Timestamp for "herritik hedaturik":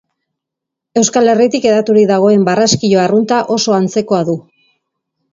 1.33-2.07